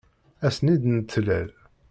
Ass-n 0.47 0.71
i 0.73 0.75
d-nettlal. 0.81 1.49